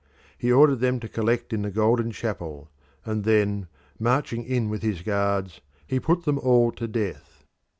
He 0.35 0.51
ordered 0.51 0.79
them 0.79 0.99
to 1.01 1.07
collect 1.07 1.53
in 1.53 1.61
the 1.61 1.69
Golden 1.69 2.09
Chapel, 2.11 2.71
and 3.05 3.23
then, 3.23 3.67
marching 3.99 4.43
in 4.43 4.67
with 4.67 4.81
his 4.81 5.03
guards, 5.03 5.61
he 5.85 5.99
put 5.99 6.25
them 6.25 6.39
all 6.39 6.71
to 6.71 6.87
death. 6.87 7.43